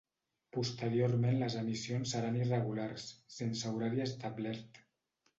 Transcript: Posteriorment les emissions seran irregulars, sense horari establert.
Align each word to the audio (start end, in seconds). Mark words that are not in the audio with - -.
Posteriorment 0.55 1.35
les 1.41 1.57
emissions 1.59 2.13
seran 2.15 2.37
irregulars, 2.43 3.05
sense 3.35 3.73
horari 3.75 4.03
establert. 4.07 4.81